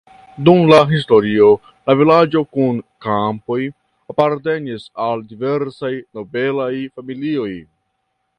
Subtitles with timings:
[0.47, 1.49] Dum la historio
[1.89, 3.59] la vilaĝo kun kampoj
[4.15, 7.51] apartenis al diversaj nobelaj familioj.